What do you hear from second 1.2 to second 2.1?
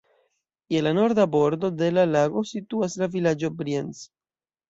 bordo de la